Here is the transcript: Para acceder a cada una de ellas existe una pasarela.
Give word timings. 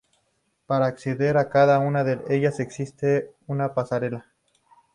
Para 0.65 0.87
acceder 0.87 1.37
a 1.37 1.47
cada 1.51 1.77
una 1.77 2.03
de 2.03 2.23
ellas 2.35 2.59
existe 2.59 3.35
una 3.45 3.75
pasarela. 3.75 4.25